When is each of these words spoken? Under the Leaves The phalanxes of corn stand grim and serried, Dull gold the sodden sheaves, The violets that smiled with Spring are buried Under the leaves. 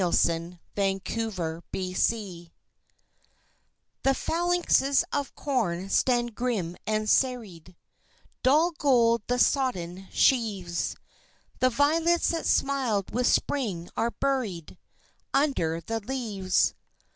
Under 0.03 0.59
the 0.73 1.61
Leaves 1.73 2.07
The 2.07 2.49
phalanxes 4.15 5.03
of 5.13 5.35
corn 5.35 5.91
stand 5.91 6.33
grim 6.33 6.75
and 6.87 7.07
serried, 7.07 7.75
Dull 8.41 8.71
gold 8.71 9.21
the 9.27 9.37
sodden 9.37 10.07
sheaves, 10.11 10.95
The 11.59 11.69
violets 11.69 12.29
that 12.29 12.47
smiled 12.47 13.13
with 13.13 13.27
Spring 13.27 13.91
are 13.95 14.09
buried 14.09 14.79
Under 15.35 15.79
the 15.79 15.99
leaves. 15.99 16.73